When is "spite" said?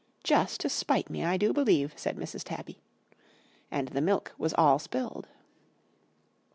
0.69-1.11